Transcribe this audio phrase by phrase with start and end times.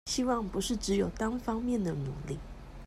[0.07, 2.39] 希望不是只有單方面的努力